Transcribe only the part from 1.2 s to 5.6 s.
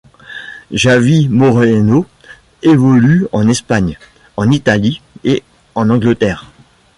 Moreno évolue en Espagne, en Italie et